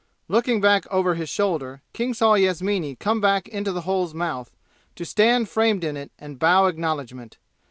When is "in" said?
5.83-5.95